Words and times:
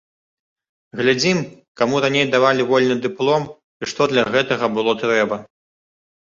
Глядзім, 1.01 1.37
каму 1.81 1.95
раней 2.07 2.25
давалі 2.33 2.67
вольны 2.73 2.95
дыплом 3.05 3.47
і 3.51 3.83
што 3.95 4.11
для 4.15 4.27
гэтага 4.33 4.73
было 4.81 4.99
трэба. 5.07 5.43